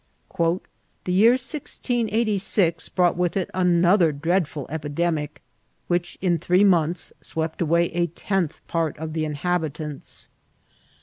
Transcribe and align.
"The 1.03 1.13
year 1.13 1.33
1686 1.33 2.89
brought 2.89 3.15
with 3.15 3.37
it 3.37 3.51
another 3.53 4.11
dreadful 4.11 4.65
ep 4.67 4.81
idemic, 4.81 5.29
which 5.87 6.17
in 6.19 6.39
three 6.39 6.63
months 6.63 7.13
swept 7.21 7.61
away 7.61 7.91
a 7.91 8.07
tenth 8.07 8.65
part 8.67 8.97
of 8.97 9.13
the 9.13 9.25
inhabitants." 9.25 10.29